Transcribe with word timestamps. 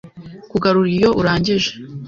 Kugarura 0.51 0.89
iyo 0.97 1.09
urangije. 1.19 1.71